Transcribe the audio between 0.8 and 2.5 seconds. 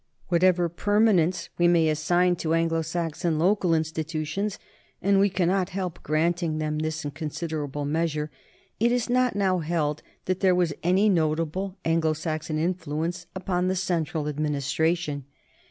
manence we may assign